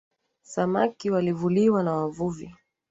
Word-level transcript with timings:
Samaki 0.43 1.09
walivuliwa 1.11 1.83
na 1.83 1.93
wavuvi 1.93 2.55